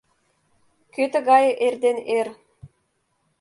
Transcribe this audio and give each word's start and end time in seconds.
Кӧ 0.93 1.03
тыгае 1.13 1.51
эрден 1.65 1.97
эр 2.17 2.27